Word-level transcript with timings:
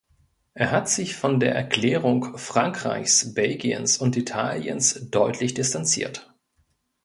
Er 0.55 0.71
hat 0.71 0.89
sich 0.89 1.15
von 1.15 1.39
der 1.39 1.53
Erklärung 1.53 2.35
Frankreichs, 2.35 3.35
Belgiens 3.35 3.99
und 3.99 4.17
Italiens 4.17 4.99
deutlich 5.11 5.53
distanziert. 5.53 6.33